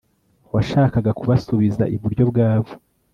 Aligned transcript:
Washakaga 0.53 1.11
kubasubiza 1.19 1.83
iburyo 1.95 2.23
bwabo 2.31 2.71